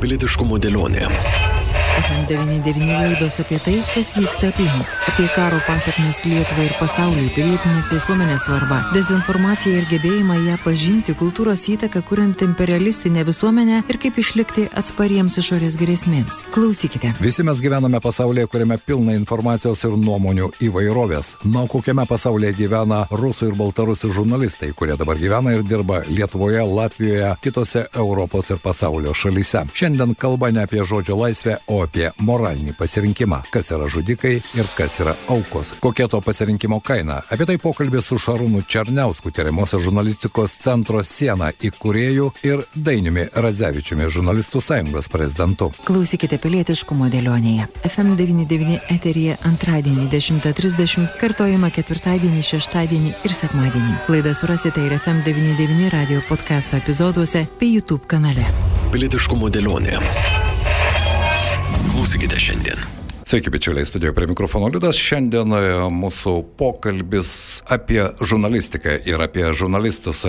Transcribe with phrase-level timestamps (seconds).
[0.00, 1.45] Pilietiškumo dėlionė.
[2.06, 8.44] FM99 laidos apie tai, kas vyksta aplink, apie karo pasiekmes Lietuvai ir pasauliui, pilietinės visuomenės
[8.46, 15.38] svarbą, dezinformaciją ir gebėjimą ją pažinti, kultūros įtaką, kuriant imperialistinę visuomenę ir kaip išlikti atspariems
[15.42, 16.44] išorės grėsmėms.
[16.54, 17.10] Klausykite.
[17.18, 21.32] Visi mes gyvename pasaulyje, kuriame pilna informacijos ir nuomonių įvairovės.
[21.50, 27.34] Na, kokiame pasaulyje gyvena rusų ir baltarusių žurnalistai, kurie dabar gyvena ir dirba Lietuvoje, Latvijoje,
[27.42, 29.66] kitose Europos ir pasaulio šalyse.
[29.74, 34.98] Šiandien kalba ne apie žodžio laisvę, o apie moralinį pasirinkimą, kas yra žudikai ir kas
[35.02, 37.20] yra aukos, kokia to pasirinkimo kaina.
[37.32, 44.62] Apie tai pokalbės su Šarūnu Černiausku, tyriamosios žurnalistikos centro siena įkūrėjų ir Dainiumi Radzevičiumi, žurnalistų
[44.62, 45.70] sąjungos prezidentu.
[45.88, 47.68] Klausykite pilietiškumo dėlionėje.
[47.88, 54.00] FM99 eterija antradienį 10.30, kartojama ketvirtadienį, šeštadienį ir sekmadienį.
[54.12, 58.46] Laidą surasite ir FM99 radio podcast'o epizoduose bei YouTube kanale.
[58.92, 60.45] Pilietiškumo dėlionė.
[62.06, 62.78] Klausykite šiandien.
[63.26, 64.94] Sveiki, bičiuliai, studijoje prie mikrofono Liudas.
[64.94, 67.32] Šiandien e, mūsų pokalbis
[67.66, 70.20] apie žurnalistiką ir apie žurnalistus.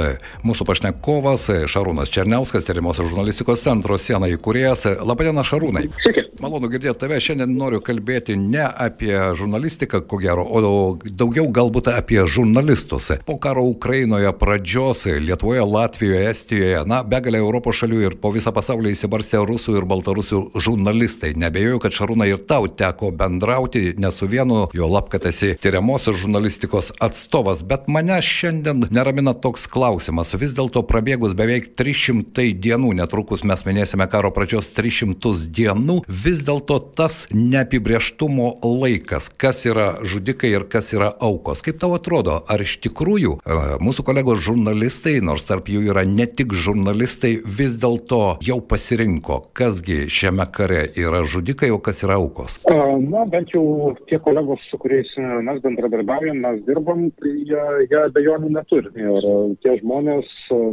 [0.42, 4.88] Mūsų pašnekovas e, Šarūnas Černiauskas, tyrimosios žurnalistikos centro siena įkūrėjas.
[5.06, 5.86] Labadiena, Šarūnai.
[6.02, 6.27] Sveiki.
[6.38, 7.18] Malonu girdėti tave.
[7.24, 10.60] Šiandien noriu kalbėti ne apie žurnalistiką, ko gero, o
[11.02, 13.10] daugiau galbūt apie žurnalistus.
[13.26, 18.94] Po karo Ukrainoje pradžios Lietuvoje, Latvijoje, Estijoje, na, begalė Europos šalių ir po visą pasaulį
[18.94, 21.34] įsibarstė rusų ir baltarusių žurnalistai.
[21.42, 26.20] Nebejoju, kad Šarūna ir tau teko bendrauti ne su vienu, jo lab, kad esi tyriamosios
[26.22, 27.66] žurnalistikos atstovas.
[27.66, 30.36] Bet mane šiandien neramina toks klausimas.
[30.38, 36.75] Vis dėlto prabėgus beveik 300 dienų, netrukus mes minėsime karo pradžios 300 dienų, vis dėlto
[36.97, 41.61] tas neapibrieštumo laikas, kas yra žudikai ir kas yra aukos.
[41.64, 46.28] Kaip tau atrodo, ar iš tikrųjų e, mūsų kolegos žurnalistai, nors tarp jų yra ne
[46.28, 52.59] tik žurnalistai, vis dėlto jau pasirinko, kasgi šiame kare yra žudikai, o kas yra aukos?
[52.67, 55.08] Na, bent jau tie kolegos, su kuriais
[55.48, 58.92] mes bendradarbiaujam, mes dirbam, tai jie, jie abejonių neturi.
[58.98, 59.30] Ir
[59.64, 60.27] tie žmonės,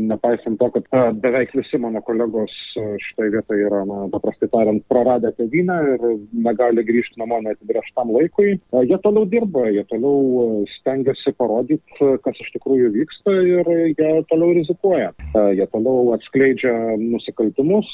[0.09, 0.91] nepaisant to, kad
[1.23, 7.21] beveik visi mano kolegos šitoje vietoje yra, na, paprastai tariant, praradę tėvynę ir negali grįžti
[7.21, 8.57] namo neapibrieštam laikui.
[8.89, 15.13] Jie toliau dirba, jie toliau stengiasi parodyti, kas iš tikrųjų vyksta ir jie toliau rizikuoja.
[15.35, 17.91] Jie toliau atskleidžia nusikaltimus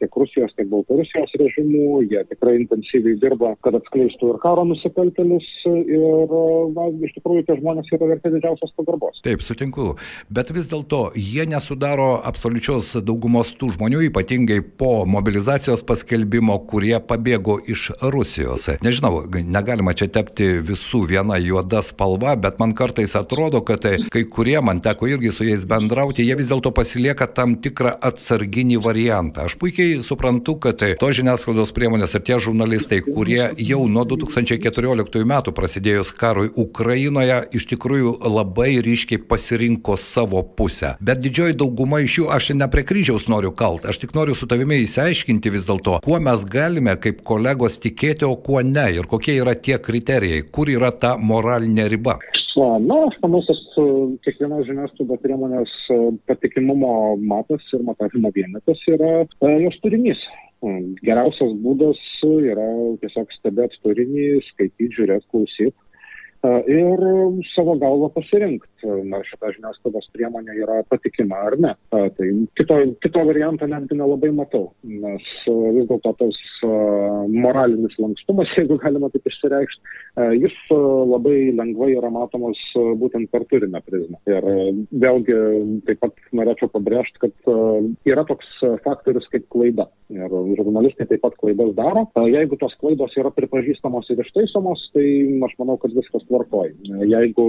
[0.00, 6.36] tiek Rusijos, tiek Baltarusijos režimų, jie tikrai intensyviai dirba, kad atskleistų ir karo nusikaltelius ir,
[6.76, 9.20] na, iš tikrųjų tie žmonės yra verti didžiausios pagarbos.
[9.24, 9.92] Taip, sutinku,
[10.32, 17.60] bet vis dėlto jie nesudaro absoliučios daugumos tų žmonių, ypatingai po mobilizacijos paskelbimo, kurie pabėgo
[17.70, 18.64] iš Rusijos.
[18.82, 24.56] Nežinau, negalima čia tepti visų viena juoda spalva, bet man kartais atrodo, kad kai kurie,
[24.58, 29.44] man teko irgi su jais bendrauti, jie vis dėlto pasilieka tam tikrą atsarginį variantą.
[29.46, 35.54] Aš puikiai suprantu, kad to žiniasklaidos priemonės ir tie žurnalistai, kurie jau nuo 2014 metų
[35.54, 40.96] prasidėjus karui Ukrainoje, iš tikrųjų labai ryškiai pasirinko savo pusę.
[40.98, 44.50] Bet didžioji dauguma iš jų, aš ne prie kryžiaus noriu kalt, aš tik noriu su
[44.50, 49.36] tavimi įsiaiškinti vis dėlto, kuo mes galime kaip kolegos tikėti, o kuo ne ir kokie
[49.40, 52.18] yra tie kriterijai, kur yra ta moralinė riba.
[52.56, 53.76] Na, aš manau, kad
[54.24, 55.70] kiekvienos žiniasklaidos priemonės
[56.28, 59.24] patikimumo matas ir matavimo vienetas yra
[59.64, 60.20] jos turinys.
[61.02, 62.68] Geriausias būdas yra
[63.02, 65.72] tiesiog stebėti turinį, skaityti, žiūrėti, klausyti
[66.42, 67.02] ir
[67.52, 71.72] savo galvą pasirinkti, ar šita žiniasklaidos priemonė yra patikima ar ne.
[71.92, 76.40] Tai kito, kito varianto netgi nelabai matau, nes vis dėlto tas
[77.30, 79.96] moralinis lankstumas, jeigu galima taip išsireikšti,
[80.42, 84.18] jis labai lengvai yra matomas būtent per turinę prizmę.
[84.30, 84.48] Ir
[85.04, 85.38] vėlgi
[85.86, 87.52] taip pat norėčiau pabrėžti, kad
[88.08, 88.50] yra toks
[88.82, 89.86] faktorius kaip klaida.
[90.12, 90.28] Ir
[90.58, 92.04] žurnalistai taip pat klaidas daro.
[92.28, 95.06] Jeigu tos klaidos yra pripažįstamos ir ištaisomos, tai
[95.46, 96.72] aš manau, kad viskas tvarkoj.
[97.08, 97.46] Jeigu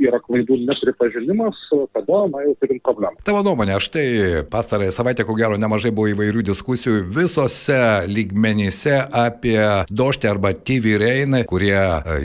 [0.00, 1.58] yra klaidų nepripažinimas,
[1.94, 3.16] tada, na, jau turim problemą.
[3.26, 4.06] Tavo nuomonė, aš tai
[4.52, 7.78] pastarąją savaitę, ko gero, nemažai buvo įvairių diskusijų visose
[8.10, 9.58] lygmenyse apie
[9.88, 11.78] Doštį arba TV Rein, kurie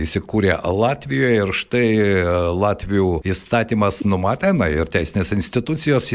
[0.04, 1.88] įsikūrė Latvijoje ir štai
[2.58, 6.12] Latvijų įstatymas numatė, na ir teisinės institucijos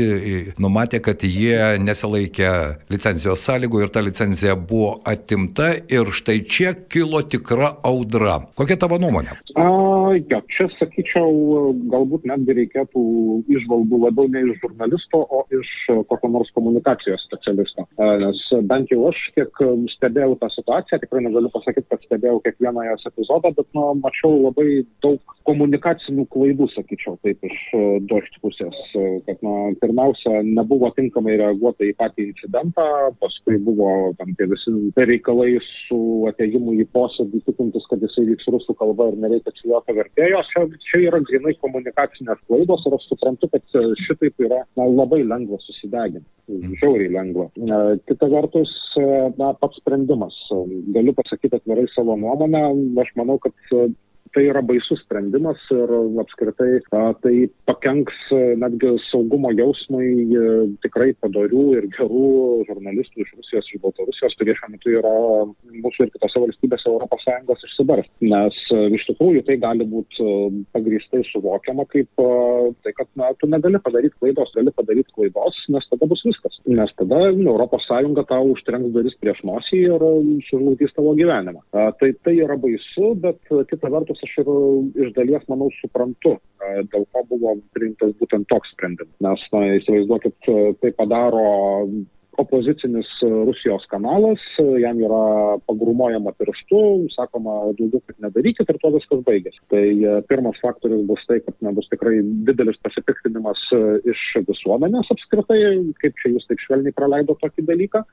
[0.60, 2.52] numatė, kad jie nesilaikė
[2.92, 8.40] licencijos sąlygų ir ta licencija buvo atimta ir štai čia kilo tikra audra.
[8.58, 9.38] Kokia tavo nuomonė?
[9.56, 9.66] A,
[10.30, 11.30] jo, čia sakyčiau,
[11.92, 13.02] galbūt netgi reikėtų
[13.56, 15.70] išvalgų labiau ne iš žurnalisto, o iš
[16.10, 17.86] kokio nors komunikacijos specialisto.
[18.22, 18.40] Nes
[18.70, 19.62] bent jau aš, kiek
[19.96, 24.68] stebėjau tą situaciją, tikrai negaliu pasakyti, kad stebėjau kiekvieną jos epizodą, bet nu, mačiau labai
[25.04, 27.58] daug komunikacinių klaidų, sakyčiau, taip iš
[28.10, 28.80] došt pusės.
[29.28, 32.86] Kad, na, pirmiausia, nebuvo tinkamai reaguota į patį incidentą,
[33.22, 35.56] paskui buvo tam tie visi reikalai
[35.86, 36.00] su
[36.30, 40.42] ateimu į posėdį, tikintis, kad jisai vyks rusų kalba ir nereikia čia jokio vertėjo.
[40.50, 45.60] Čia, čia yra grinai komunikacinės klaidos ir aš suprantu, kad šitaip yra na, labai lengva
[45.64, 46.26] susideginti.
[46.80, 47.48] Žiauriai lengva.
[48.08, 48.72] Kita vertus,
[49.40, 50.36] na, pats sprendimas.
[50.94, 52.62] Galiu pasakyti atvirai savo nuomonę.
[53.02, 53.54] Aš manau, kad
[54.34, 55.92] tai yra baisus sprendimas ir
[56.22, 56.80] apskritai
[57.22, 57.34] tai
[57.68, 58.18] pakenks
[58.62, 60.08] netgi saugumo jausmui
[60.84, 62.30] tikrai padorių ir gerų
[62.68, 65.14] žurnalistų iš Rusijos, iš Baltarusijos, kurie šiuo metu yra
[65.84, 68.12] mūsų ir kitose valstybėse Europos Sąjungos išsibarst.
[68.26, 68.60] Nes
[68.98, 70.28] iš tikrųjų tai gali būti
[70.76, 72.10] pagrįstai suvokiama kaip
[72.84, 76.58] tai, kad na, tu negali padaryti klaidos, gali padaryti klaidos, nes tada bus viskas.
[76.66, 80.06] Nes tada Europos Sąjunga tau užtrenks duris prieš nosį ir
[80.48, 81.62] sužlugdys tavo gyvenimą.
[81.72, 83.40] Tai tai yra baisu, bet
[83.70, 84.50] kita vertus aš ir
[85.04, 86.36] iš dalies, manau, suprantu,
[86.92, 89.14] dėl ko buvo priimtas būtent toks sprendimas.
[89.24, 90.36] Nes, na, įsivaizduokit,
[90.82, 91.44] tai padaro
[92.40, 94.42] opozicinis Rusijos kanalas,
[94.80, 96.80] jam yra pagrumojama pirštu,
[97.14, 99.60] sakoma, daugiau kaip nedarykit ir to viskas baigėsi.
[99.72, 99.84] Tai
[100.30, 103.62] pirmas faktorius bus tai, kad na, bus tikrai didelis pasipiktinimas
[104.06, 105.60] iš visuomenės apskritai,
[106.02, 108.04] kaip čia jūs taip švelniai praleido tokį dalyką.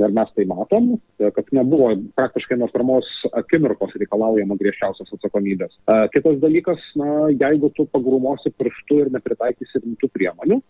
[0.00, 5.74] Ir mes tai matom, kad nebuvo praktiškai nuo pirmos akimirkos reikalaujama griežčiausios atsakomybės.
[6.14, 10.62] Kitas dalykas, na, jeigu tu pagrumosi pirštu ir nepritaikysi rimtų priemonių,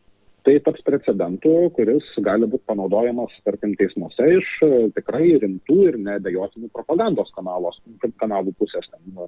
[0.47, 4.51] tai taps precedentu, kuris gali būti panaudojamas, tarkim, teismuose iš
[4.97, 7.79] tikrai rimtų ir nebejotinų propagandos kanalos,
[8.23, 9.23] kanalų pusės, ten,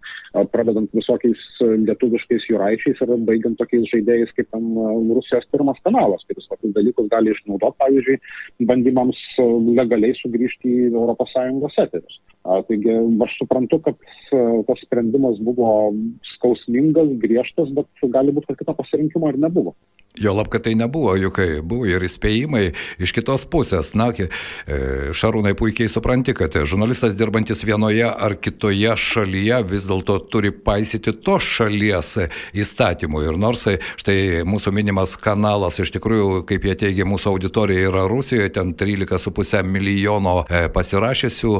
[0.54, 4.70] pradedant visokiais lietuviškais juraičiais ir baigiant tokiais žaidėjais kaip ten
[5.14, 8.20] Rusijos pirmas kanalas, kuris tokius dalykus gali išnaudoti, pavyzdžiui,
[8.70, 9.20] bandymams
[9.80, 12.22] legaliai sugrįžti į ES eterius.
[12.44, 12.92] Taigi
[13.24, 13.96] aš suprantu, kad
[14.68, 15.94] tas sprendimas buvo
[16.34, 19.72] skausmingas, griežtas, bet gali būti, kad kito pasirinkimo ir nebuvo.
[20.14, 22.68] Jo lab, kad tai nebuvo, juk buvo ir įspėjimai
[23.02, 23.88] iš kitos pusės.
[23.98, 31.16] Na, Šarūnai puikiai supranti, kad žurnalistas dirbantis vienoje ar kitoje šalyje vis dėlto turi paisyti
[31.24, 32.12] tos šalies
[32.54, 33.24] įstatymų.
[33.26, 33.66] Ir nors
[33.98, 39.64] štai mūsų minimas kanalas, iš tikrųjų, kaip jie teigia, mūsų auditorija yra Rusijoje, ten 13,5
[39.66, 40.36] milijono
[40.76, 41.56] pasirašysių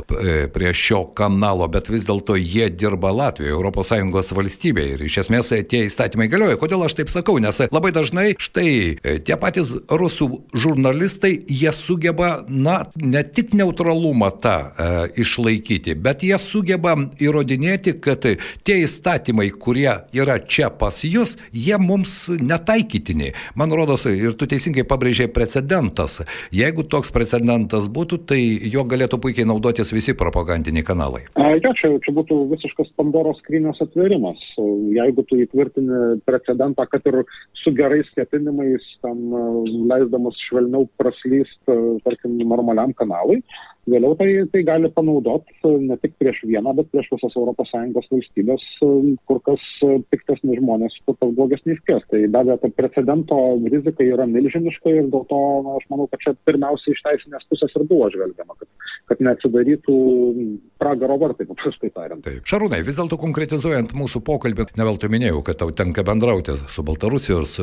[0.54, 4.94] prie šio kanalo, bet vis dėlto jie dirba Latvijoje, ES valstybėje.
[4.94, 6.59] Ir iš esmės tie įstatymai galioja.
[6.61, 7.38] Kodėl aš taip sakau?
[7.43, 14.55] Nes labai dažnai štai tie patys rusų žurnalistai, jie sugeba, na, ne tik neutralumą tą
[14.55, 14.91] e,
[15.25, 18.27] išlaikyti, bet jie sugeba įrodinėti, kad
[18.67, 23.32] tie įstatymai, kurie yra čia pas jūs, jie mums netaikytini.
[23.59, 26.20] Man rodos, ir tu teisingai pabrėžiai precedentas.
[26.55, 30.15] Jeigu toks precedentas būtų, tai jo galėtų puikiai naudotis visi
[30.64, 31.22] propagandiniai kanalai.
[31.62, 34.40] Jo, čia, čia būtų visiškas Pandoros skrynios atverimas.
[34.94, 37.25] Jeigu tu įtvirtini precedentą, kad ir
[37.62, 39.19] su gerais ketinimais, tam
[39.90, 41.61] leisdamas švelniau praslyst,
[42.05, 43.43] tarkim, normaliam kanalui,
[43.90, 48.64] vėliau tai, tai gali panaudot ne tik prieš vieną, bet prieš visas ES valstybės,
[49.28, 49.64] kur kas
[50.12, 52.05] piktesni žmonės, kur kas blogesnis kės.
[52.10, 56.25] Tai be abejo, kad precedento rizika yra milžiniška ir dėl to na, aš manau, kad
[56.25, 58.70] čia pirmiausia iš teisinės pusės ir buvo žvelgiama, kad,
[59.12, 59.99] kad neatsidarytų
[60.79, 62.23] pragaro vartai, paprastai tariant.
[62.25, 62.43] Taip.
[62.49, 67.56] Šarūnai, vis dėlto konkretizuojant mūsų pokalbį, neveltui minėjau, kad tau tenka bendrauti su Baltarusijos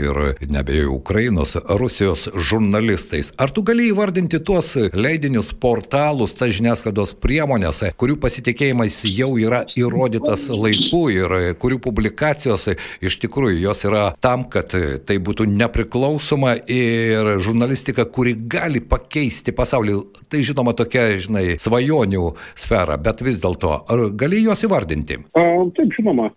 [0.00, 0.20] ir
[0.50, 3.32] nebejoju Ukrainos, Rusijos žurnalistais.
[3.40, 10.46] Ar tu gali įvardinti tuos leidinius, portalus, tas žiniasklaidos priemonės, kurių pasitikėjimas jau yra įrodytas
[10.52, 12.68] laiku ir kurių publikacijos
[13.02, 14.72] iš tikrųjų jos yra tam, kad
[15.06, 19.98] tai būtų nepriklausoma ir žurnalistika, kuri gali pakeisti pasaulį.
[20.30, 21.44] Tai žinoma tokia, žinai,
[21.90, 25.18] svajonių sfera, bet vis dėlto, ar gali juos įvardinti?
[25.34, 26.30] Taip, žinoma.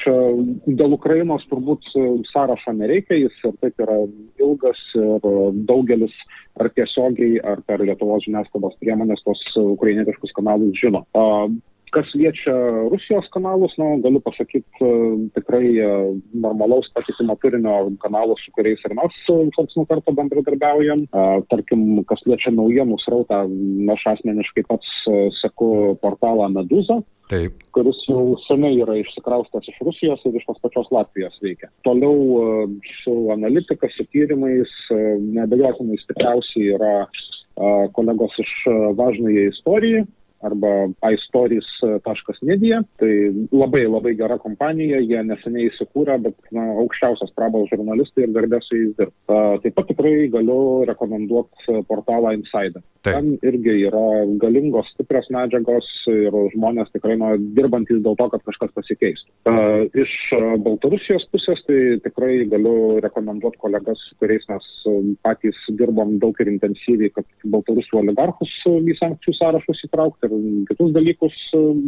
[0.00, 0.14] Čia
[0.66, 1.84] dėl Ukrainos turbūt
[2.30, 3.98] sąrašo nereikia, jis ir taip yra
[4.40, 5.26] ilgas ir
[5.68, 6.14] daugelis
[6.58, 11.04] ar tiesiogiai, ar per Lietuvos žiniasklaidos priemonės tos ukrainietiškus kanalus žino.
[11.94, 12.52] Kas liečia
[12.90, 14.88] Rusijos kanalus, na, galiu pasakyti
[15.36, 15.70] tikrai
[16.34, 19.20] normalaus patikimo turinio kanalus, su kuriais ir mes
[19.56, 21.06] karts nuo karto bendradarbiaujam.
[21.52, 23.44] Tarkim, kas liečia naujienų srautą,
[23.94, 24.90] aš asmeniškai pats
[25.40, 25.70] seku
[26.02, 27.56] portalą Meduza, Taip.
[27.76, 31.72] kuris jau seniai yra išsikraustas iš Rusijos ir iš tos pačios Latvijos veikia.
[31.88, 32.68] Toliau
[33.02, 34.76] su analitika, su tyrimais,
[35.38, 36.94] nebejotinai stipriausiai yra
[37.96, 38.54] kolegos iš
[38.96, 40.06] Važnoje istorijoje
[40.44, 42.82] arba istories.media.
[43.00, 43.12] Tai
[43.52, 48.78] labai labai gera kompanija, jie neseniai įsikūrė, bet na, aukščiausias prabos žurnalistai ir garbė su
[48.78, 49.38] jais dirbti.
[49.64, 52.82] Taip pat tikrai galiu rekomenduoti portalą Insider.
[53.06, 53.14] Taip.
[53.14, 54.04] Ten irgi yra
[54.42, 59.54] galingos, stiprios medžiagos ir žmonės tikrai nu, dirbantis dėl to, kad kažkas pasikeistų.
[59.98, 60.14] Iš
[60.64, 64.66] Baltarusijos pusės tai tikrai galiu rekomenduoti kolegas, kuriais mes
[65.26, 71.36] patys dirbam daug ir intensyviai, kad Baltarusių oligarchus į sankcijų sąrašus įtraukti ir kitus dalykus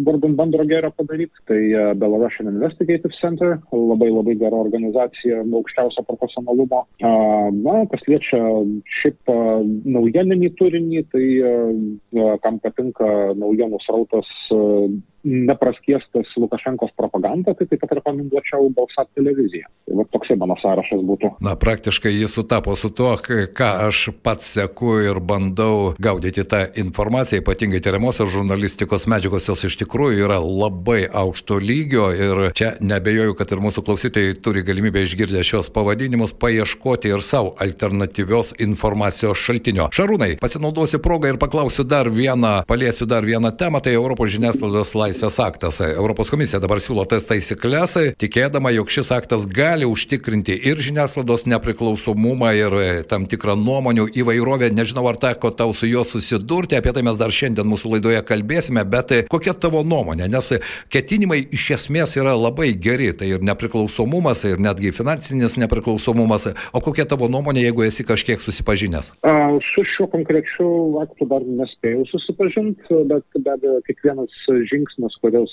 [0.06, 1.44] vardan bendro gėrio padaryti.
[1.50, 1.61] Tai
[2.00, 6.85] Belarusian Investigative Center, labai labai gera organizacija, aukščiausio profesionalumo.
[7.00, 8.40] Na, kas liečia
[9.00, 9.32] šiaip
[9.97, 11.26] naujieninį turinį, tai
[12.44, 14.30] kam patinka naujienų srautas
[15.24, 19.68] nepraskiestas Lukašenkos propaganda, tai taip pat rekomenduočiau balsat televiziją.
[19.86, 21.32] Tai va toksai mano sąrašas būtų.
[21.44, 27.42] Na, praktiškai jis sutapo su tuo, ką aš pats seku ir bandau gaudyti tą informaciją,
[27.44, 33.52] ypatingai tyriamosios žurnalistikos medžiagos, jos iš tikrųjų yra labai aukšto lygio ir čia nebejoju, kad
[33.52, 39.90] ir mūsų klausytojai turi galimybę išgirdę šios pavadinimus paieškoti ir savo alternatyvios informacijos šaltinio.
[39.94, 45.10] Šarūnai, pasinaudosiu progą ir paklausiu dar vieną, paliesiu dar vieną temą, tai Europos žiniasklaidos laisvė
[45.11, 45.81] laisvės aktas.
[45.83, 52.52] Europos komisija dabar siūlo tas taisyklės, tikėdama, jog šis aktas gali užtikrinti ir žiniasklaidos nepriklausomumą,
[52.57, 54.71] ir e, tam tikrą nuomonių įvairovę.
[54.75, 58.85] Nežinau, ar teko tau su juo susidurti, apie tai mes dar šiandien mūsų laidoje kalbėsime,
[58.88, 60.29] bet e, kokia tavo nuomonė?
[60.31, 60.52] Nes
[60.93, 66.50] ketinimai iš esmės yra labai geri, tai ir nepriklausomumas, ir netgi finansinis nepriklausomumas.
[66.76, 69.12] O kokia tavo nuomonė, jeigu esi kažkiek susipažinęs?
[69.26, 69.35] A,
[69.73, 70.71] su šiuo konkrečiu
[71.02, 74.40] aktu dar nespėjau susipažinti, bet be abejo kiekvienas
[74.71, 75.52] žingsnis veiksmas, kuris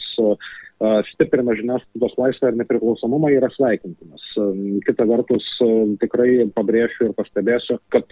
[1.10, 4.22] stiprina žiniasklaidos laisvę ir nepriklausomumą, yra sveikintinas.
[4.86, 5.46] Kita vertus,
[6.04, 8.06] tikrai pabrėšiu ir pastebėsiu, kad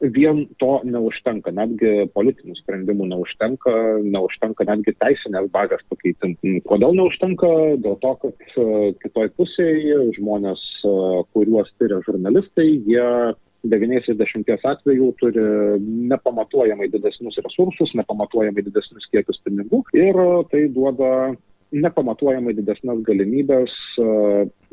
[0.00, 3.72] vien to neužtenka, netgi politinių sprendimų neužtenka,
[4.04, 6.60] neužtenka netgi teisinės bazės pakeitimų.
[6.68, 7.48] Kodėl neužtenka?
[7.80, 8.60] Dėl to, kad
[9.00, 10.60] kitoj pusėje žmonės,
[11.32, 13.08] kuriuos tyria žurnalistai, jie
[13.64, 15.44] 9 iš 10 atvejų turi
[16.12, 20.20] nepamatuojamai didesnius resursus, nepamatuojamai didesnius kiekius pinigų ir
[20.52, 21.10] tai duoda
[21.72, 23.72] nepamatuojamai didesnės galimybės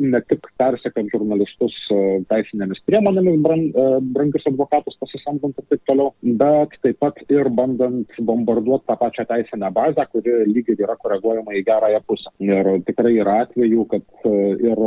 [0.01, 1.75] ne tik persekant žurnalistus
[2.31, 3.74] teisinėmis priemonėmis,
[4.15, 9.71] brangius advokatus pasisamdant ir taip toliau, bet taip pat ir bandant bombarduoti tą pačią teisinę
[9.75, 12.33] bazę, kuri lygiai yra koreguojama į gerąją pusę.
[12.41, 14.27] Ir tikrai yra atvejų, kad
[14.71, 14.83] ir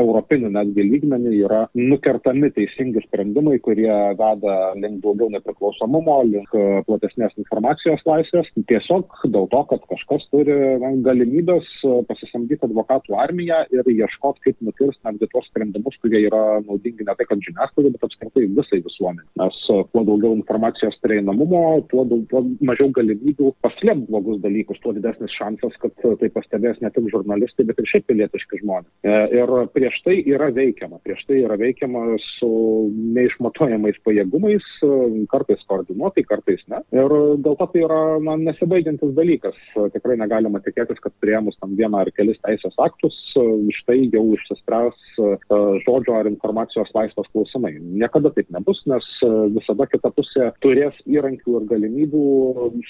[0.00, 6.56] europinių netgi lygmenį yra nukertami teisingi sprendimai, kurie veda link daugiau nepriklausomumo, link
[6.88, 10.56] platesnės informacijos laisvės, tiesiog dėl to, kad kažkas turi
[11.04, 16.60] galimybę galimybės e, pasisamdyti advokatų armiją ir ieškoti, kaip nukirsti netgi tuos sprendimus, kurie yra
[16.64, 19.26] naudingi ne tai, kad žiniasklaidai, bet apskritai visai visuomenė.
[19.40, 24.94] Nes e, kuo daugiau informacijos prieinamumo, tuo, daug, tuo mažiau galimybių paslėpti blogus dalykus, tuo
[24.96, 28.90] didesnis šansas, kad tai pastebės ne tik žurnalistai, bet ir šiaip pilietiški žmonės.
[29.04, 32.50] E, ir prieš tai yra veikiama, prieš tai yra veikiama su
[33.14, 34.66] neišmatuojamais pajėgumais,
[35.32, 36.82] kartais koordinuotai, kartais ne.
[36.94, 39.56] Ir dėl to tai yra na, nesibaigiantis dalykas.
[39.94, 43.14] Tikrai negalima tikėtis, kad prie priėmus tam vieną ar kelis teisės aktus,
[43.68, 45.36] iš tai jau išsispręs e,
[45.84, 47.74] žodžio ar informacijos laisvės klausimai.
[47.80, 52.26] Niekada taip nebus, nes e, visada kita pusė turės įrankių ir galimybių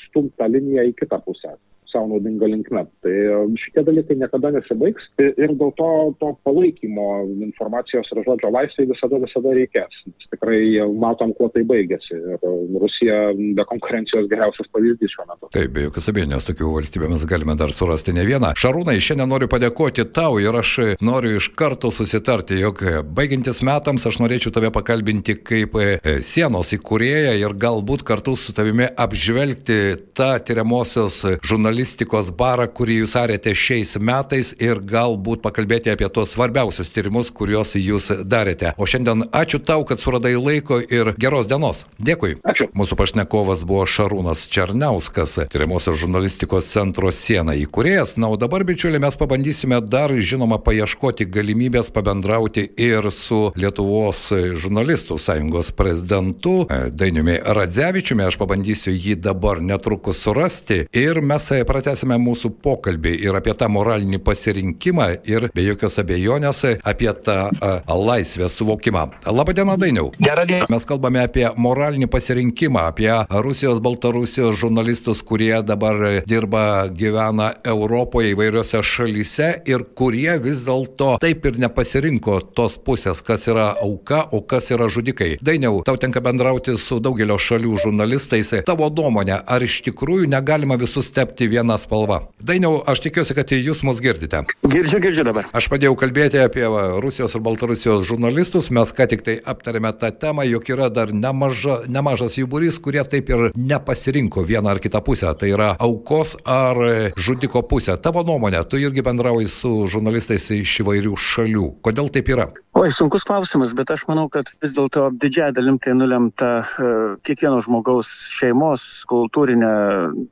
[0.06, 1.56] stumti tą liniją į kitą pusę
[1.94, 2.84] savo naudinga linkme.
[3.04, 7.06] Tai e, šitie dalykai niekada nesibaigs ir dėl to, to palaikymo
[7.46, 10.00] informacijos ir žodžio laisvai visada, visada reikės.
[10.34, 10.60] Tikrai
[10.98, 12.18] matom, kuo tai baigėsi.
[12.34, 12.44] Ir
[12.82, 13.20] Rusija
[13.56, 15.50] be konkurencijos geriausias pavyzdys šiuo metu.
[15.54, 18.54] Taip, be jokios abejonės, tokių valstybių mes galime dar surasti ne vieną.
[18.58, 20.74] Šarūnai, šiandien noriu padėkoti tau ir aš
[21.04, 22.82] noriu iš karto susitarti, jog
[23.14, 28.88] baigiantis metams aš norėčiau tave pakalbinti kaip e, sienos įkūrėją ir galbūt kartu su tavimi
[28.90, 29.80] apžvelgti
[30.16, 36.32] tą tyriamosios žurnalistikos žurnalistikos barą, kurį jūs arėte šiais metais ir galbūt pakalbėti apie tos
[36.32, 38.72] svarbiausius tyrimus, kuriuos jūs darėte.
[38.78, 41.84] O šiandien ačiū tau, kad suradai laiko ir geros dienos.
[42.00, 42.38] Dėkui.
[42.42, 42.70] Ačiū.
[42.74, 48.16] Mūsų pašnekovas buvo Šarūnas Černiauskas, tyriamosios žurnalistikos centro siena įkūrėjas.
[48.16, 55.20] Na, o dabar, bičiuliai, mes pabandysime dar, žinoma, paieškoti galimybės pabendrauti ir su Lietuvos žurnalistų
[55.20, 58.24] sąjungos prezidentu Dainiumi Radzevičiumi.
[58.24, 63.66] Aš pabandysiu jį dabar netrukus surasti ir mes pradėsime pratesime mūsų pokalbį ir apie tą
[63.72, 69.08] moralinį pasirinkimą ir be jokios abejonės apie tą a, laisvės suvokimą.
[69.26, 70.12] Labadiena, Dainiau.
[70.22, 70.68] Gerą dieną.
[70.70, 73.10] Mes kalbame apie moralinį pasirinkimą, apie
[73.44, 81.48] Rusijos, Baltarusijos žurnalistus, kurie dabar dirba, gyvena Europoje įvairiose šalyse ir kurie vis dėlto taip
[81.50, 85.34] ir nepasirinko tos pusės, kas yra auka, o kas yra žudikai.
[85.42, 88.54] Dainiau, tau tenka bendrauti su daugelio šalių žurnalistais.
[88.68, 92.20] Tavo nuomonė, ar iš tikrųjų negalima visus tepti vieną spalvą?
[92.44, 94.42] Dainiau, aš tikiuosi, kad jūs mus girdite.
[94.66, 95.48] Girdžiu, girdžiu dabar.
[95.56, 96.66] Aš padėjau kalbėti apie
[97.02, 101.82] Rusijos ir Baltarusijos žurnalistus, mes ką tik tai aptarėme tą temą, jog yra dar nemaža,
[101.88, 105.30] nemažas jų būrys, kurie taip ir nepasirinko vieną ar kitą pusę.
[105.38, 106.80] Tai yra aukos ar
[107.16, 107.96] žudiko pusė.
[108.00, 111.70] Tavo nuomonė, tu irgi bendrauji su žurnalistais iš įvairių šalių.
[111.84, 112.50] Kodėl taip yra?
[112.74, 117.60] Oi, sunkus klausimas, bet aš manau, kad vis dėlto didžiąją dalim tai nulemta uh, kiekvieno
[117.62, 119.70] žmogaus šeimos, kultūrinė,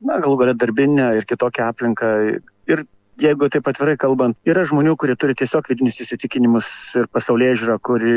[0.03, 2.09] na, galų galia darbinė ir kitokia aplinka.
[2.67, 2.83] Ir
[3.21, 6.67] jeigu taip atvirai kalbant, yra žmonių, kurie turi tiesiog vidinius įsitikinimus
[7.01, 8.13] ir pasaulyje žiūrą, kuri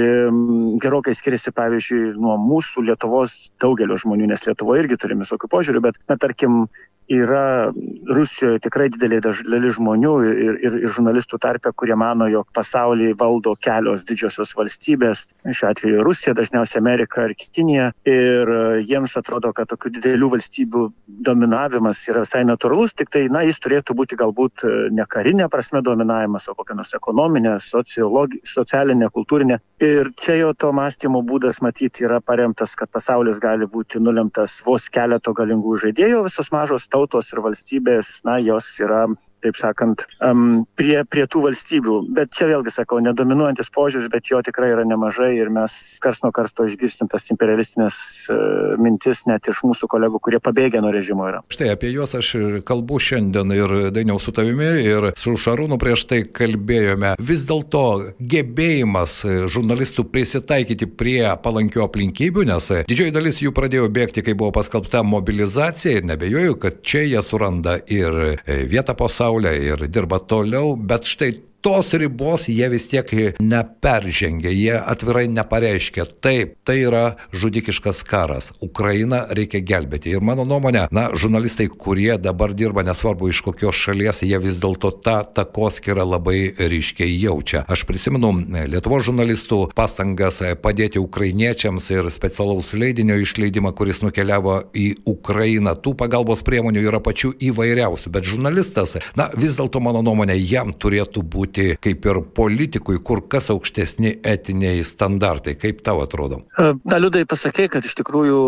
[0.82, 6.00] gerokai skiriasi, pavyzdžiui, nuo mūsų Lietuvos daugelio žmonių, nes Lietuvoje irgi turime visokių požiūrių, bet,
[6.10, 6.64] na, tarkim,
[7.08, 7.70] yra
[8.10, 13.54] Rusijoje tikrai didelė dalis žmonių ir, ir, ir žurnalistų tarpe, kurie mano, jog pasaulį valdo
[13.62, 17.90] kelios didžiosios valstybės, šiuo atveju Rusija, dažniausiai Amerika ar Kinija.
[18.06, 18.52] Ir
[18.86, 20.84] jiems atrodo, kad tokių didelių valstybių
[21.26, 26.48] dominavimas yra visai natūralus, tik tai, na, jis turėtų būti galbūt ne karinė prasme dominavimas,
[26.50, 29.60] o kokia nors ekonominė, socialinė, kultūrinė.
[29.84, 34.88] Ir čia jo to mąstymo būdas matyti yra paremtas, kad pasaulis gali būti nulemtas vos
[34.92, 39.06] keleto galingų žaidėjų, visos mažos tautos ir valstybės, na, jos yra
[39.44, 41.98] taip sakant, um, prie, prie tų valstybių.
[42.16, 46.32] Bet čia vėlgi sakau, nedominuojantis požiūris, bet jo tikrai yra nemažai ir mes kars nuo
[46.34, 47.98] karsto išgirstim tas imperialistinės
[48.32, 51.42] uh, mintis net iš mūsų kolegų, kurie pabėgė nuo režimo yra.
[51.52, 52.32] Štai apie juos aš
[52.66, 57.14] kalbu šiandien ir dainiau su tavimi ir su Šarūnu prieš tai kalbėjome.
[57.22, 57.84] Vis dėlto
[58.18, 59.18] gebėjimas
[59.52, 66.00] žurnalistų prisitaikyti prie palankių aplinkybių, nes didžioji dalis jų pradėjo bėgti, kai buvo paskelbta mobilizacija
[66.00, 71.04] ir nebejoju, kad čia jie suranda ir vietą po savo saulę ir dirba toliau, bet
[71.04, 71.34] štai
[71.66, 73.08] tos ribos jie vis tiek
[73.42, 76.04] neperžengia, jie atvirai nepareiškia.
[76.22, 78.52] Taip, tai yra žudikiškas karas.
[78.62, 80.12] Ukrainą reikia gelbėti.
[80.14, 84.92] Ir mano nuomonė, na, žurnalistai, kurie dabar dirba, nesvarbu iš kokios šalies, jie vis dėlto
[85.02, 87.64] tą takoskirą labai ryškiai jaučia.
[87.66, 88.30] Aš prisimenu
[88.70, 95.74] Lietuvo žurnalistų pastangas padėti ukrainiečiams ir specialaus leidinio išleidimą, kuris nukeliavo į Ukrainą.
[95.82, 101.26] Tų pagalbos priemonių yra pačių įvairiausių, bet žurnalistas, na, vis dėlto mano nuomonė, jam turėtų
[101.26, 105.56] būti būti kaip ir politikui kur kas aukštesni etiniai standartai.
[105.56, 106.42] Kaip tau atrodo?
[106.56, 108.40] Na, liūdai pasakė, kad iš tikrųjų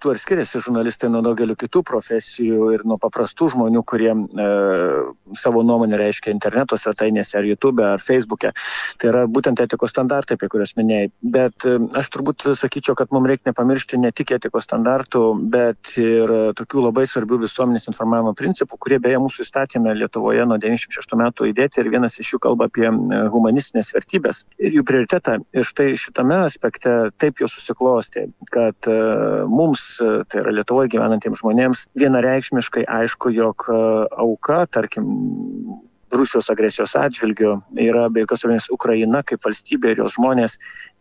[0.00, 4.48] tuo ir skiriasi žurnalistai nuo daugelio kitų profesijų ir nuo paprastų žmonių, kurie e,
[5.36, 8.52] savo nuomonę reiškia interneto svetainėse ar YouTube ar Facebook'e.
[9.00, 11.10] Tai yra būtent etikos standartai, apie kuriuos minėjai.
[11.22, 16.52] Bet e, aš turbūt sakyčiau, kad mums reikia nepamiršti ne tik etikos standartų, bet ir
[16.58, 21.80] tokių labai svarbių visuomenės informavimo principų, kurie beje mūsų įstatymė Lietuvoje nuo 96 metų įdėti
[21.82, 25.38] ir vienas iš jų kalba apie e, humanistinės vertybės ir jų prioritetą.
[25.54, 28.96] Ir štai šitame aspekte taip jau susiklosti, kad e,
[29.50, 35.06] mums, e, tai yra Lietuvoje gyvenantiems žmonėms, vienareikšmiškai aišku, jog auka, tarkim,
[36.12, 40.56] Rusijos agresijos atžvilgiu yra be jokios abejonės Ukraina kaip valstybė ir jos žmonės.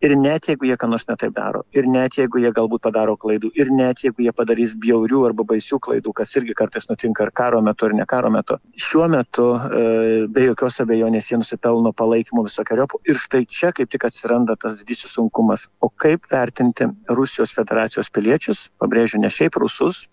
[0.06, 3.52] Ir net jeigu jie ką nors netaip daro, ir net jeigu jie galbūt padaro klaidų,
[3.60, 7.62] ir net jeigu jie padarys bjaurių arba baisių klaidų, kas irgi kartais nutinka ir karo
[7.66, 9.84] metu, ir ne karo metu, šiuo metu e,
[10.32, 13.02] be jokios abejonės jie nusipelno palaikymo visokiojopų.
[13.10, 15.68] Ir štai čia kaip tik atsiranda tas didysis sunkumas.
[15.82, 20.06] O kaip vertinti Rusijos federacijos piliečius, pabrėžiu, ne šiaip rusus,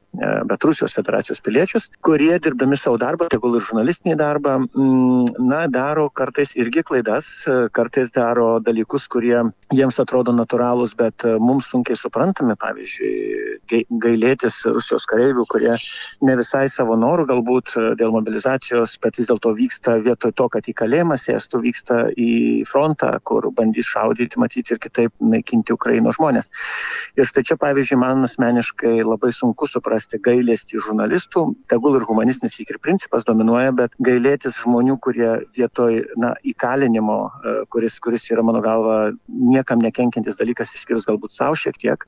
[0.50, 6.54] bet Rusijos federacijos piliečius, kurie dirbdami savo darbą, tegul ir žurnalistinį darbą, na, daro kartais
[6.56, 7.28] irgi klaidas,
[7.76, 9.38] kartais daro dalykus, kurie
[9.74, 13.58] jiems atrodo natūralūs, bet mums sunkiai suprantami, pavyzdžiui,
[14.02, 15.74] gailėtis Rusijos kareivių, kurie
[16.22, 20.76] ne visai savo norų galbūt dėl mobilizacijos, bet vis dėlto vyksta vietoj to, kad į
[20.78, 22.30] kalėjimą sėstų, vyksta į
[22.68, 26.50] frontą, kur bandys šaudyti, matyti ir kitaip naikinti Ukrainos žmonės.
[27.18, 32.72] Ir štai čia, pavyzdžiui, man asmeniškai labai sunku suprasti gailėsti žurnalistų, tegul ir humanistinis lyg
[32.74, 37.18] ir principas dominuoja, bet gailėtis žmonių, kurie vietoj na, įkalinimo,
[37.72, 42.06] kuris, kuris yra mano galva niekam nekenkiantis dalykas, išskyrus galbūt savo šiek tiek,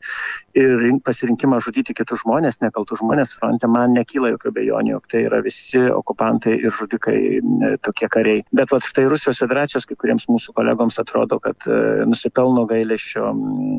[0.58, 5.40] ir pasirinkimą žudyti kitus žmonės, nekaltus žmonės fronte, man nekyla jokių bejonių, jog tai yra
[5.44, 8.44] visi okupantai ir žudikai e, tokie kariai.
[8.54, 13.32] Bet va štai Rusijos federacijos kai kuriems mūsų kolegoms atrodo, kad e, nusipelno gailėšio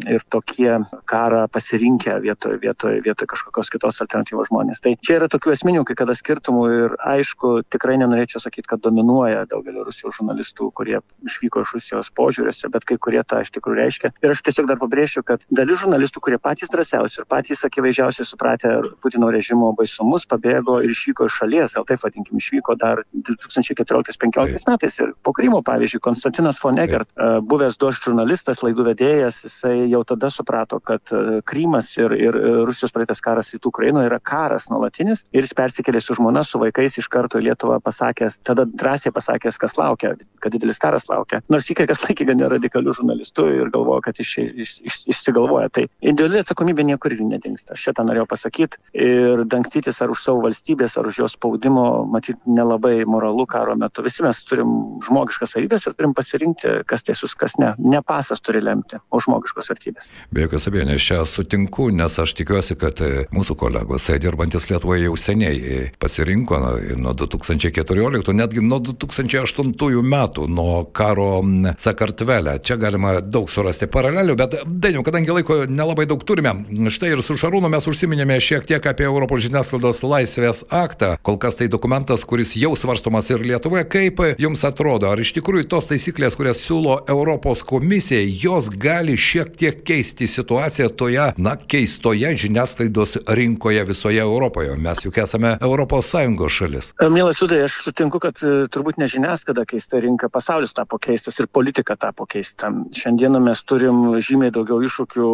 [0.10, 0.72] ir tokie
[1.10, 4.82] karą pasirinkę vietoj, vietoj, vietoj kažkokios kitos alternatyvos žmonės.
[4.84, 9.46] Tai čia yra tokių esminių kai kada skirtumų ir aišku, tikrai nenorėčiau sakyti, kad dominuoja
[9.50, 14.12] daugelio Rusijos žurnalistų, kurie išvyko iš Rusijos požiūrėse, bet kai kurie tą iš tikrųjų reiškia.
[14.26, 18.76] Ir aš tiesiog dar pabrėšiu, kad dalis žurnalistų, kurie patys drąsiausi ir patys akivaizdžiausiai supratę
[19.04, 25.00] Putino režimo baisumus, pabėgo ir išvyko iš šalies, gal taip vadinkim, išvyko dar 2014-2015 metais
[25.00, 27.10] ir po Krymo, pavyzdžiui, Konstantinas Fonegert,
[27.50, 31.14] buvęs duoš žurnalistas, laidų vedėjas, jisai jau tada suprato, kad
[31.50, 36.00] Krymas ir, ir e, Rusijos praeitas karas į Ukrainoje yra karas nuolatinis ir jis persikėlė
[36.04, 40.12] su žmona, su vaikais iš karto į Lietuvą pasakęs, tada drąsiai pasakęs, kas laukia,
[40.44, 41.40] kad didelis karas laukia.
[41.50, 45.72] Nors jį kai kas laikė gan radikalių žurnalistų ir galvojo, kad iš, iš, iš, išsigalvoja.
[45.74, 47.78] Tai individuali atsakomybė niekur ir nedingsta.
[47.80, 48.78] Šitą norėjau pasakyti.
[48.94, 54.06] Ir dangstytis ar už savo valstybės, ar už jos spaudimo, matyt, nelabai moralu karo metu.
[54.06, 57.74] Visi mes turim žmogiškas savybės ir turim pasirinkti, kas teisus, kas ne.
[57.82, 60.14] Ne pasas turi lemti, o žmogiškos vertybės.
[60.36, 63.79] Be jokios abejonės, čia sutinku, nes aš tikiuosi, kad e, mūsų kolegos,
[64.10, 66.60] e, dirbantis Lietuvoje jau seniai e, pasirinko
[66.98, 71.42] nuo 2014, netgi nuo 2008 metų, nuo karo
[71.80, 72.58] Sakartvelė.
[72.66, 76.54] Čia galima daug surasti paralelių, bet dainiau, kadangi laiko nelabai daug turime,
[76.92, 81.16] štai ir su Šarūnu mes užsiminėme šiek tiek apie Europos žiniasklaidos laisvės aktą.
[81.26, 83.86] Kol kas tai dokumentas, kuris jau svarstomas ir Lietuvoje.
[83.90, 89.54] Kaip jums atrodo, ar iš tikrųjų tos taisyklės, kurias siūlo Europos komisija, jos gali šiek
[89.60, 94.76] tiek keisti situaciją toje, na, keistoje žiniasklaidos rinkoje visoje Europoje?
[94.78, 96.14] Mes juk esame ES
[96.50, 96.94] šalis.
[97.10, 101.48] Mielas Sudai, aš sutinku, kad e, turbūt ne žiniasklaida keista rinka, pasaulis tapo keistas ir
[101.48, 102.72] politika tapo keista.
[102.92, 105.30] Šiandieną mes turim žymiai daugiau iššūkių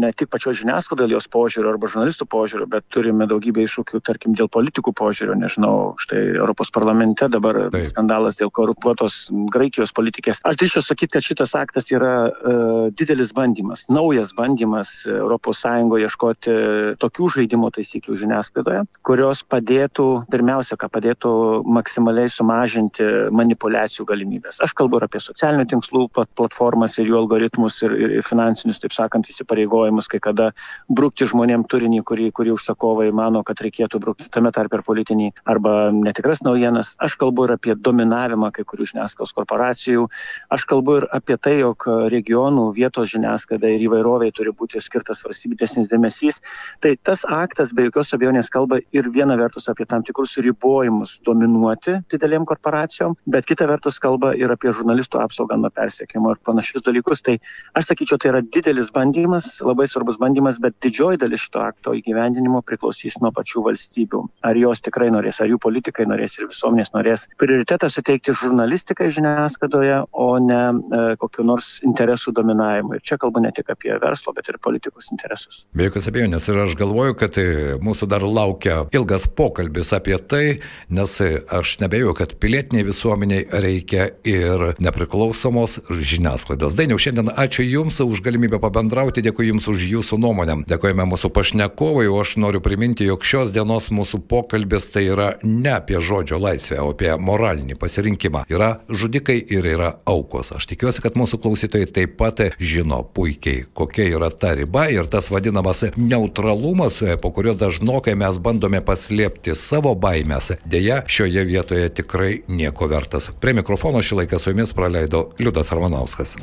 [0.00, 4.48] ne tik pačios žiniasklaidos, jos požiūrio arba žurnalistų požiūrio, bet turime daugybę iššūkių, tarkim, dėl
[4.48, 5.36] politikų požiūrio.
[5.40, 7.90] Nežinau, štai Europos parlamente dabar Taip.
[7.92, 10.40] skandalas dėl korumpuotos Graikijos politikės.
[10.48, 15.64] Aš drįšiu sakyti, kad šitas aktas yra uh, didelis bandymas, naujas bandymas ES
[16.00, 16.54] ieškoti
[17.00, 21.32] tokių žaidimo taisyklių žiniasklaidoje, kurios padėtų, pirmiausia, ką padėtų
[21.64, 24.60] maksimaliai sumažinti manipulacijų galimybės.
[24.64, 29.28] Aš kalbu ir apie socialinių tinklų platformas ir jų algoritmus ir, ir, finansinius, taip sakant,
[29.30, 30.50] įsipareigojimus, kai kada
[30.92, 35.90] brūkti žmonėm turinį, kurį, kurį užsakovai mano, kad reikėtų brūkti tame tarp ir politinį arba
[35.94, 36.94] netikras naujienas.
[37.02, 40.06] Aš kalbu ir apie dominavimą kai kurių žiniasklaidos korporacijų.
[40.52, 45.78] Aš kalbu ir apie tai, jog regionų vietos žiniasklaida ir įvairoviai turi būti skirtas valstybės
[45.90, 46.40] dėmesys.
[46.82, 51.98] Tai tas aktas be jokios abejonės kalba ir viena vertus apie tam tikrus ribojimus dominuoti
[52.12, 57.22] didelėm korporacijom, bet kita vertus kalba ir apie žurnalistų apsaugą nuo persiekimo ir panašius dalykus.
[57.26, 57.36] Tai
[57.78, 62.62] aš sakyčiau, tai yra didelis bandymas, labai svarbus bandymas, bet didžioji dalis šito akto įgyvendinimo
[62.66, 64.22] priklausys nuo pačių valstybių.
[64.46, 70.02] Ar jos tikrai norės, ar jų politikai norės ir visuomenės norės prioritetą suteikti žurnalistikai žiniasklaidoje,
[70.12, 72.98] o ne e, kokiu nors interesų dominavimui.
[72.98, 75.64] Ir čia kalbu ne tik apie verslo, bet ir politikos interesus.
[75.76, 77.46] Be jokios abejonės ir aš galvoju, kad e,
[77.82, 80.44] mūsų dar laukia ilgas pokalbis apie tai,
[80.88, 86.76] nes aš nebejoju, kad pilietiniai visuomeniai reikia ir nepriklausomos žiniasklaidos.
[86.78, 90.60] Dainiau, šiandien ačiū Jums už galimybę pabendrauti, dėkui Jums už Jūsų nuomonę.
[90.70, 95.74] Dėkojame mūsų pašnekovai, o aš noriu priminti, jog šios dienos mūsų pokalbis tai yra ne
[95.76, 98.44] apie žodžio laisvę, o apie moralinį pasirinkimą.
[98.52, 100.52] Yra žudikai ir yra aukos.
[100.56, 105.30] Aš tikiuosi, kad mūsų klausytojai taip pat žino puikiai, kokia yra ta riba ir tas
[105.32, 110.52] vadinamas neutralumas, po kurio dažnokai mes bandome paslėpti savo baimės.
[110.64, 113.30] Deja, šioje vietoje tikrai nieko vertas.
[113.40, 116.36] Prie mikrofono šį laiką su jumis praleido Liudas Armanauskas.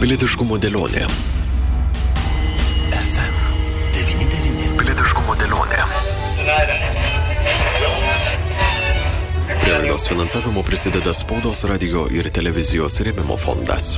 [0.00, 1.06] Pilietiškumo dėlionė.
[2.92, 4.76] FM99.
[4.80, 5.80] Pilietiškumo dėlionė.
[9.62, 13.96] Prie laidos finansavimo prisideda spaudos radio ir televizijos rėmimo fondas.